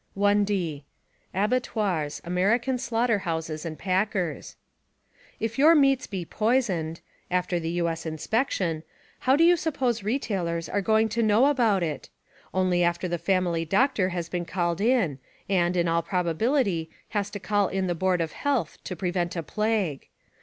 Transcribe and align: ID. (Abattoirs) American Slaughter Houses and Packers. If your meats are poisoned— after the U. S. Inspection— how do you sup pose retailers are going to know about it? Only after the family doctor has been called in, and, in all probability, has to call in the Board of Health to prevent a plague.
ID. 0.19 0.83
(Abattoirs) 1.31 2.21
American 2.25 2.79
Slaughter 2.79 3.19
Houses 3.19 3.65
and 3.67 3.77
Packers. 3.77 4.55
If 5.39 5.59
your 5.59 5.75
meats 5.75 6.07
are 6.11 6.25
poisoned— 6.25 7.01
after 7.39 7.59
the 7.59 7.69
U. 7.69 7.87
S. 7.87 8.07
Inspection— 8.07 8.81
how 9.29 9.35
do 9.35 9.43
you 9.43 9.55
sup 9.55 9.75
pose 9.75 10.01
retailers 10.01 10.67
are 10.67 10.81
going 10.81 11.07
to 11.09 11.21
know 11.21 11.45
about 11.45 11.83
it? 11.83 12.09
Only 12.51 12.83
after 12.83 13.07
the 13.07 13.19
family 13.19 13.63
doctor 13.63 14.09
has 14.09 14.27
been 14.27 14.45
called 14.45 14.81
in, 14.81 15.19
and, 15.47 15.77
in 15.77 15.87
all 15.87 16.01
probability, 16.01 16.89
has 17.09 17.29
to 17.29 17.39
call 17.39 17.67
in 17.67 17.85
the 17.85 17.93
Board 17.93 18.21
of 18.21 18.31
Health 18.31 18.79
to 18.85 18.95
prevent 18.95 19.35
a 19.35 19.43
plague. 19.43 20.07